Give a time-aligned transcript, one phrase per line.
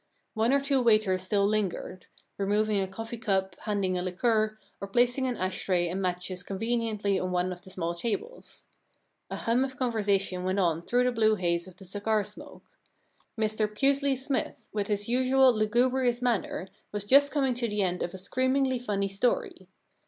[0.33, 2.07] One or two waiters still lingered—
[2.39, 7.19] removing a coffee cup, handing a liqueur, or placing an ash tray and matches conveniently
[7.19, 8.65] on one of the small tables.
[9.29, 12.79] A hum of conversation went on through the blue haze of the cigar smoke.
[13.39, 18.15] Mr Pusely Smythe, with his usual lugubrious manner, was just coming to the end of
[18.15, 19.69] a screamingly funny story.